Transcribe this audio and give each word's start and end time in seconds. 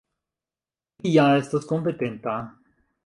Li 1.03 1.11
ja 1.17 1.25
estas 1.41 1.69
kompetenta! 1.73 2.39